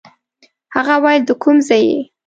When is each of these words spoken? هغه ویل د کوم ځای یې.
هغه 0.75 0.95
ویل 1.03 1.21
د 1.25 1.29
کوم 1.41 1.57
ځای 1.67 1.83
یې. 1.91 1.99